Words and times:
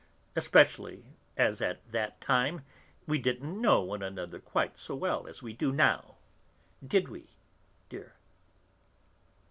Especially 0.35 1.05
as 1.37 1.61
at 1.61 1.91
that 1.91 2.19
time 2.19 2.65
we 3.05 3.19
didn't 3.19 3.61
know 3.61 3.81
one 3.81 4.01
another 4.01 4.39
quite 4.39 4.75
so 4.79 4.95
well 4.95 5.27
as 5.27 5.43
we 5.43 5.53
do 5.53 5.71
now, 5.71 6.15
did 6.83 7.07
we, 7.07 7.35
dear?" 7.87 8.15